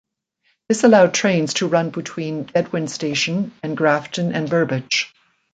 [0.67, 5.13] This allowed trains to run between Bedwyn station and Grafton and Burbage.